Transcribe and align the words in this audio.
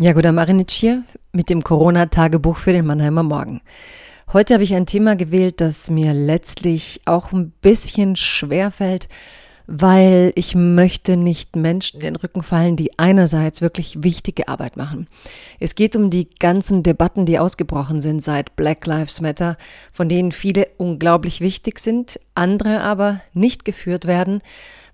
Jagoda 0.00 0.30
Marinic 0.30 0.70
hier 0.70 1.02
mit 1.32 1.50
dem 1.50 1.64
Corona-Tagebuch 1.64 2.56
für 2.56 2.72
den 2.72 2.86
Mannheimer 2.86 3.24
Morgen. 3.24 3.62
Heute 4.32 4.54
habe 4.54 4.62
ich 4.62 4.76
ein 4.76 4.86
Thema 4.86 5.16
gewählt, 5.16 5.60
das 5.60 5.90
mir 5.90 6.14
letztlich 6.14 7.00
auch 7.04 7.32
ein 7.32 7.50
bisschen 7.50 8.14
schwer 8.14 8.70
fällt, 8.70 9.08
weil 9.70 10.32
ich 10.34 10.54
möchte 10.54 11.18
nicht 11.18 11.54
Menschen 11.54 12.00
in 12.00 12.06
den 12.06 12.16
Rücken 12.16 12.42
fallen, 12.42 12.76
die 12.76 12.98
einerseits 12.98 13.60
wirklich 13.60 14.02
wichtige 14.02 14.48
Arbeit 14.48 14.78
machen. 14.78 15.08
Es 15.60 15.74
geht 15.74 15.94
um 15.94 16.08
die 16.08 16.30
ganzen 16.38 16.82
Debatten, 16.82 17.26
die 17.26 17.38
ausgebrochen 17.38 18.00
sind 18.00 18.22
seit 18.22 18.56
Black 18.56 18.86
Lives 18.86 19.20
Matter, 19.20 19.58
von 19.92 20.08
denen 20.08 20.32
viele 20.32 20.68
unglaublich 20.78 21.42
wichtig 21.42 21.80
sind, 21.80 22.18
andere 22.34 22.80
aber 22.80 23.20
nicht 23.34 23.66
geführt 23.66 24.06
werden, 24.06 24.40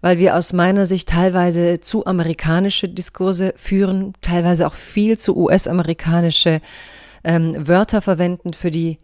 weil 0.01 0.19
wir 0.19 0.37
aus 0.37 0.53
meiner 0.53 0.87
Sicht 0.87 1.09
teilweise 1.09 1.79
zu 1.79 2.05
amerikanische 2.05 2.89
Diskurse 2.89 3.55
führen, 3.57 4.13
teilweise 4.23 4.67
auch 4.67 4.75
viel 4.75 5.17
zu 5.17 5.37
US-amerikanische 5.37 6.61
ähm, 7.23 7.55
Wörter 7.69 8.03
verwenden 8.03 8.55
für 8.55 8.73
die 8.73 8.99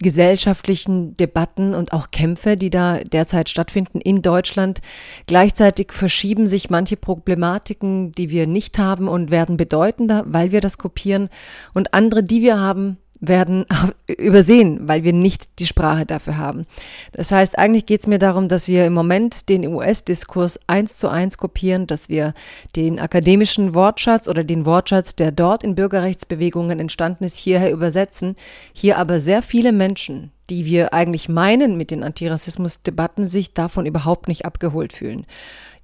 gesellschaftlichen 0.00 1.16
Debatten 1.16 1.74
und 1.74 1.92
auch 1.92 2.10
Kämpfe, 2.10 2.56
die 2.56 2.70
da 2.70 2.98
derzeit 2.98 3.48
stattfinden 3.48 4.00
in 4.00 4.22
Deutschland. 4.22 4.80
Gleichzeitig 5.26 5.92
verschieben 5.92 6.46
sich 6.46 6.70
manche 6.70 6.96
Problematiken, 6.96 8.12
die 8.12 8.30
wir 8.30 8.46
nicht 8.46 8.78
haben 8.78 9.08
und 9.08 9.30
werden 9.30 9.56
bedeutender, 9.56 10.24
weil 10.26 10.52
wir 10.52 10.60
das 10.60 10.78
kopieren. 10.78 11.28
Und 11.74 11.94
andere, 11.94 12.22
die 12.22 12.42
wir 12.42 12.58
haben, 12.60 12.98
werden 13.20 13.66
übersehen, 14.06 14.86
weil 14.86 15.02
wir 15.02 15.12
nicht 15.12 15.58
die 15.58 15.66
Sprache 15.66 16.06
dafür 16.06 16.36
haben. 16.36 16.66
Das 17.12 17.32
heißt, 17.32 17.58
eigentlich 17.58 17.86
geht 17.86 18.00
es 18.00 18.06
mir 18.06 18.18
darum, 18.18 18.48
dass 18.48 18.68
wir 18.68 18.86
im 18.86 18.92
Moment 18.92 19.48
den 19.48 19.66
US-Diskurs 19.66 20.60
eins 20.66 20.96
zu 20.96 21.08
eins 21.08 21.36
kopieren, 21.36 21.86
dass 21.86 22.08
wir 22.08 22.34
den 22.76 22.98
akademischen 22.98 23.74
Wortschatz 23.74 24.28
oder 24.28 24.44
den 24.44 24.64
Wortschatz, 24.64 25.16
der 25.16 25.32
dort 25.32 25.64
in 25.64 25.74
Bürgerrechtsbewegungen 25.74 26.78
entstanden 26.78 27.24
ist, 27.24 27.36
hierher 27.36 27.72
übersetzen, 27.72 28.36
hier 28.72 28.98
aber 28.98 29.20
sehr 29.20 29.42
viele 29.42 29.72
Menschen, 29.72 30.30
die 30.48 30.64
wir 30.64 30.94
eigentlich 30.94 31.28
meinen 31.28 31.76
mit 31.76 31.90
den 31.90 32.02
Antirassismus-Debatten, 32.02 33.24
sich 33.24 33.52
davon 33.52 33.84
überhaupt 33.84 34.28
nicht 34.28 34.46
abgeholt 34.46 34.92
fühlen. 34.92 35.26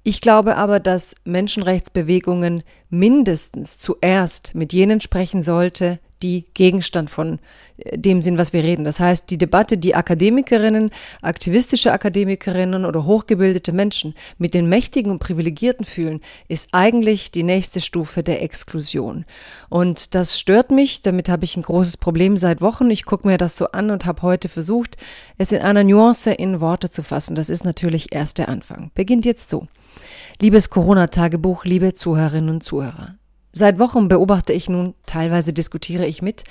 Ich 0.07 0.21
glaube 0.21 0.55
aber, 0.55 0.79
dass 0.79 1.15
Menschenrechtsbewegungen 1.25 2.63
mindestens 2.89 3.79
zuerst 3.79 4.53
mit 4.53 4.71
jenen 4.71 5.01
sprechen 5.01 5.41
sollte, 5.41 5.99
die 6.23 6.45
Gegenstand 6.53 7.09
von 7.09 7.39
äh, 7.77 7.97
dem 7.97 8.21
sind, 8.21 8.37
was 8.37 8.53
wir 8.53 8.63
reden. 8.63 8.85
Das 8.85 8.99
heißt, 8.99 9.29
die 9.29 9.37
Debatte, 9.37 9.77
die 9.77 9.95
Akademikerinnen, 9.95 10.91
aktivistische 11.21 11.91
Akademikerinnen 11.91 12.85
oder 12.85 13.05
hochgebildete 13.05 13.71
Menschen 13.71 14.15
mit 14.37 14.53
den 14.53 14.69
Mächtigen 14.69 15.11
und 15.11 15.19
Privilegierten 15.19 15.85
fühlen, 15.85 16.21
ist 16.47 16.69
eigentlich 16.71 17.31
die 17.31 17.43
nächste 17.43 17.81
Stufe 17.81 18.23
der 18.23 18.41
Exklusion. 18.41 19.25
Und 19.69 20.15
das 20.15 20.39
stört 20.39 20.71
mich, 20.71 21.01
damit 21.01 21.29
habe 21.29 21.45
ich 21.45 21.57
ein 21.57 21.63
großes 21.63 21.97
Problem 21.97 22.37
seit 22.37 22.61
Wochen. 22.61 22.89
Ich 22.89 23.05
gucke 23.05 23.27
mir 23.27 23.37
das 23.37 23.57
so 23.57 23.67
an 23.71 23.91
und 23.91 24.05
habe 24.05 24.21
heute 24.21 24.49
versucht, 24.49 24.97
es 25.37 25.51
in 25.51 25.61
einer 25.61 25.83
Nuance 25.83 26.31
in 26.31 26.61
Worte 26.61 26.89
zu 26.89 27.03
fassen. 27.03 27.35
Das 27.35 27.49
ist 27.49 27.65
natürlich 27.65 28.13
erst 28.13 28.37
der 28.37 28.49
Anfang. 28.49 28.91
Beginnt 28.95 29.25
jetzt 29.25 29.49
so. 29.49 29.67
Liebes 30.41 30.69
Corona-Tagebuch, 30.69 31.65
liebe 31.65 31.93
Zuhörerinnen 31.93 32.49
und 32.49 32.63
Zuhörer. 32.63 33.15
Seit 33.57 33.79
Wochen 33.79 34.09
beobachte 34.09 34.51
ich 34.51 34.67
nun, 34.67 34.95
teilweise 35.05 35.53
diskutiere 35.53 36.05
ich 36.05 36.21
mit, 36.21 36.43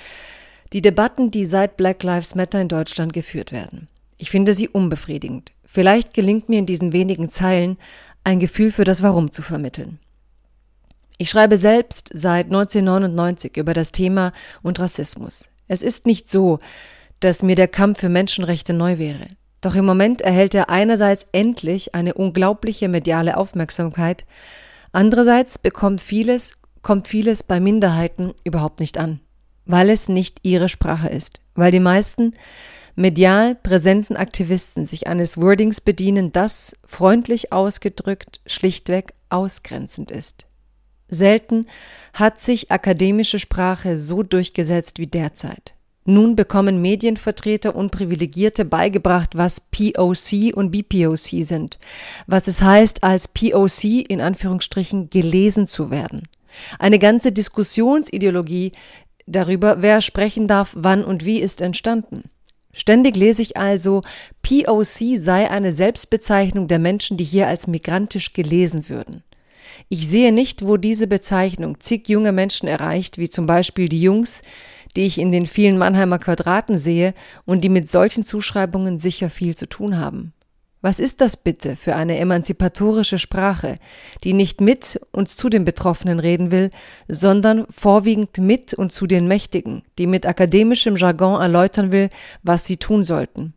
die 0.73 0.81
Debatten, 0.81 1.29
die 1.29 1.45
seit 1.45 1.77
Black 1.77 2.01
Lives 2.01 2.33
Matter 2.33 2.59
in 2.59 2.67
Deutschland 2.67 3.13
geführt 3.13 3.51
werden. 3.51 3.89
Ich 4.17 4.31
finde 4.31 4.53
sie 4.53 4.67
unbefriedigend. 4.67 5.51
Vielleicht 5.63 6.15
gelingt 6.15 6.49
mir 6.49 6.57
in 6.57 6.65
diesen 6.65 6.93
wenigen 6.93 7.29
Zeilen 7.29 7.77
ein 8.23 8.39
Gefühl 8.39 8.71
für 8.71 8.85
das 8.85 9.03
Warum 9.03 9.31
zu 9.31 9.43
vermitteln. 9.43 9.99
Ich 11.19 11.29
schreibe 11.29 11.57
selbst 11.57 12.09
seit 12.11 12.47
1999 12.47 13.55
über 13.55 13.75
das 13.75 13.91
Thema 13.91 14.33
und 14.63 14.79
Rassismus. 14.79 15.47
Es 15.67 15.83
ist 15.83 16.07
nicht 16.07 16.27
so, 16.27 16.57
dass 17.19 17.43
mir 17.43 17.55
der 17.55 17.67
Kampf 17.67 17.99
für 17.99 18.09
Menschenrechte 18.09 18.73
neu 18.73 18.97
wäre. 18.97 19.27
Doch 19.61 19.75
im 19.75 19.85
Moment 19.85 20.23
erhält 20.23 20.55
er 20.55 20.71
einerseits 20.71 21.27
endlich 21.33 21.93
eine 21.93 22.15
unglaubliche 22.15 22.89
mediale 22.89 23.37
Aufmerksamkeit, 23.37 24.25
andererseits 24.91 25.59
bekommt 25.59 26.01
vieles 26.01 26.53
kommt 26.85 27.07
vieles 27.07 27.41
bei 27.41 27.59
Minderheiten 27.59 28.35
überhaupt 28.43 28.79
nicht 28.79 28.99
an, 28.99 29.19
weil 29.65 29.89
es 29.89 30.07
nicht 30.07 30.41
ihre 30.43 30.69
Sprache 30.69 31.09
ist, 31.09 31.41
weil 31.55 31.71
die 31.71 31.79
meisten 31.79 32.35
medial 32.95 33.55
präsenten 33.55 34.15
Aktivisten 34.15 34.85
sich 34.85 35.07
eines 35.07 35.41
Wordings 35.41 35.81
bedienen, 35.81 36.31
das, 36.31 36.77
freundlich 36.85 37.51
ausgedrückt, 37.51 38.39
schlichtweg 38.45 39.15
ausgrenzend 39.29 40.11
ist. 40.11 40.45
Selten 41.07 41.65
hat 42.13 42.39
sich 42.39 42.69
akademische 42.69 43.39
Sprache 43.39 43.97
so 43.97 44.21
durchgesetzt 44.21 44.99
wie 44.99 45.07
derzeit. 45.07 45.73
Nun 46.05 46.35
bekommen 46.35 46.83
Medienvertreter 46.83 47.75
und 47.75 47.89
Privilegierte 47.89 48.63
beigebracht, 48.63 49.35
was 49.35 49.59
POC 49.59 50.55
und 50.55 50.69
BPOC 50.69 51.43
sind, 51.43 51.79
was 52.27 52.47
es 52.47 52.61
heißt, 52.61 53.03
als 53.03 53.27
POC 53.27 54.07
in 54.07 54.21
Anführungsstrichen 54.21 55.09
gelesen 55.09 55.65
zu 55.65 55.89
werden. 55.89 56.27
Eine 56.79 56.99
ganze 56.99 57.31
Diskussionsideologie 57.31 58.71
darüber, 59.25 59.81
wer 59.81 60.01
sprechen 60.01 60.47
darf, 60.47 60.73
wann 60.75 61.03
und 61.03 61.25
wie 61.25 61.39
ist 61.39 61.61
entstanden. 61.61 62.23
Ständig 62.73 63.15
lese 63.15 63.41
ich 63.41 63.55
also, 63.55 64.01
POC 64.41 65.17
sei 65.17 65.49
eine 65.49 65.71
Selbstbezeichnung 65.71 66.67
der 66.67 66.79
Menschen, 66.79 67.15
die 67.15 67.23
hier 67.23 67.47
als 67.47 67.67
migrantisch 67.67 68.33
gelesen 68.33 68.89
würden. 68.89 69.23
Ich 69.87 70.07
sehe 70.07 70.31
nicht, 70.31 70.65
wo 70.65 70.77
diese 70.77 71.07
Bezeichnung 71.07 71.79
zig 71.79 72.07
junge 72.09 72.31
Menschen 72.31 72.67
erreicht, 72.67 73.17
wie 73.17 73.29
zum 73.29 73.45
Beispiel 73.45 73.87
die 73.87 74.01
Jungs, 74.01 74.41
die 74.95 75.03
ich 75.03 75.19
in 75.19 75.31
den 75.31 75.45
vielen 75.45 75.77
Mannheimer 75.77 76.19
Quadraten 76.19 76.77
sehe 76.77 77.13
und 77.45 77.63
die 77.63 77.69
mit 77.69 77.89
solchen 77.89 78.23
Zuschreibungen 78.23 78.99
sicher 78.99 79.29
viel 79.29 79.55
zu 79.55 79.67
tun 79.67 79.97
haben. 79.97 80.33
Was 80.85 80.99
ist 80.99 81.19
das 81.19 81.35
bitte 81.35 81.75
für 81.75 81.95
eine 81.95 82.19
emanzipatorische 82.19 83.17
Sprache, 83.17 83.73
die 84.23 84.33
nicht 84.33 84.61
mit 84.61 85.01
und 85.11 85.29
zu 85.29 85.49
den 85.49 85.65
Betroffenen 85.65 86.19
reden 86.19 86.51
will, 86.51 86.69
sondern 87.07 87.65
vorwiegend 87.71 88.37
mit 88.37 88.75
und 88.75 88.93
zu 88.93 89.07
den 89.07 89.27
Mächtigen, 89.27 89.81
die 89.97 90.05
mit 90.05 90.27
akademischem 90.27 90.95
Jargon 90.95 91.41
erläutern 91.41 91.91
will, 91.91 92.09
was 92.43 92.67
sie 92.67 92.77
tun 92.77 93.03
sollten? 93.03 93.55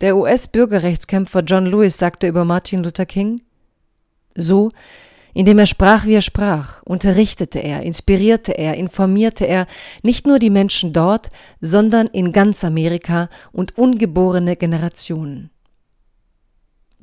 Der 0.00 0.16
US-Bürgerrechtskämpfer 0.16 1.44
John 1.44 1.66
Lewis 1.66 1.96
sagte 1.96 2.26
über 2.26 2.44
Martin 2.44 2.82
Luther 2.82 3.06
King, 3.06 3.40
so, 4.34 4.70
indem 5.32 5.60
er 5.60 5.66
sprach, 5.66 6.06
wie 6.06 6.14
er 6.14 6.22
sprach, 6.22 6.82
unterrichtete 6.82 7.60
er, 7.60 7.84
inspirierte 7.84 8.50
er, 8.50 8.74
informierte 8.74 9.46
er 9.46 9.68
nicht 10.02 10.26
nur 10.26 10.40
die 10.40 10.50
Menschen 10.50 10.92
dort, 10.92 11.30
sondern 11.60 12.08
in 12.08 12.32
ganz 12.32 12.64
Amerika 12.64 13.28
und 13.52 13.78
ungeborene 13.78 14.56
Generationen. 14.56 15.50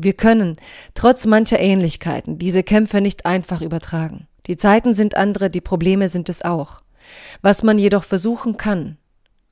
Wir 0.04 0.14
können, 0.14 0.54
trotz 0.96 1.28
mancher 1.28 1.60
Ähnlichkeiten, 1.60 2.40
diese 2.40 2.64
Kämpfe 2.64 3.02
nicht 3.02 3.26
einfach 3.26 3.62
übertragen. 3.62 4.28
Die 4.48 4.58
Zeiten 4.58 4.96
sind 4.96 5.16
andere, 5.16 5.52
die 5.52 5.62
Probleme 5.62 6.10
sind 6.10 6.28
es 6.28 6.42
auch. 6.42 6.80
Was 7.42 7.62
man 7.62 7.78
jedoch 7.78 8.04
versuchen 8.04 8.58
kann, 8.58 8.98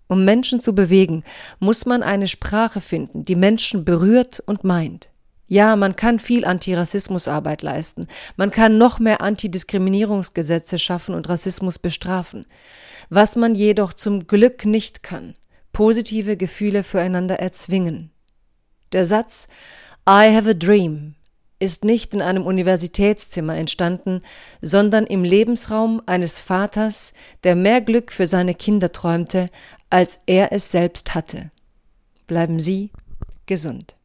um 0.08 0.26
Menschen 0.26 0.60
zu 0.60 0.74
bewegen, 0.74 1.24
muss 1.60 1.86
man 1.86 2.02
eine 2.02 2.28
Sprache 2.28 2.82
finden, 2.82 3.26
die 3.26 3.36
Menschen 3.36 3.86
berührt 3.86 4.42
und 4.46 4.64
meint. 4.64 5.10
Ja, 5.46 5.76
man 5.76 5.96
kann 5.96 6.20
viel 6.20 6.46
Antirassismusarbeit 6.46 7.62
leisten. 7.62 8.08
Man 8.36 8.50
kann 8.50 8.78
noch 8.78 8.98
mehr 9.00 9.22
Antidiskriminierungsgesetze 9.22 10.80
schaffen 10.80 11.14
und 11.14 11.30
Rassismus 11.30 11.78
bestrafen. 11.78 12.46
Was 13.10 13.36
man 13.36 13.54
jedoch 13.56 13.94
zum 13.94 14.26
Glück 14.26 14.66
nicht 14.66 15.04
kann, 15.04 15.36
positive 15.74 16.38
Gefühle 16.38 16.84
füreinander 16.84 17.40
erzwingen. 17.40 18.12
Der 18.94 19.06
Satz 19.06 19.48
I 20.08 20.34
have 20.36 20.50
a 20.50 20.54
dream 20.54 21.16
ist 21.60 21.84
nicht 21.84 22.14
in 22.14 22.22
einem 22.22 22.46
Universitätszimmer 22.46 23.56
entstanden, 23.56 24.22
sondern 24.62 25.06
im 25.06 25.24
Lebensraum 25.24 26.02
eines 26.06 26.40
Vaters, 26.40 27.14
der 27.44 27.56
mehr 27.56 27.82
Glück 27.82 28.12
für 28.12 28.28
seine 28.28 28.56
Kinder 28.56 28.92
träumte, 28.92 29.48
als 29.90 30.20
er 30.26 30.54
es 30.54 30.72
selbst 30.72 31.14
hatte. 31.16 31.52
Bleiben 32.28 32.60
Sie 32.60 32.92
gesund. 33.46 33.99